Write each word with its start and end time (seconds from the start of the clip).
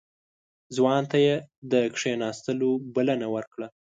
ځوان 0.75 1.01
ته 1.11 1.17
يې 1.25 1.35
د 1.71 1.73
کېناستو 1.97 2.69
بلنه 2.95 3.27
ورکړه. 3.35 3.67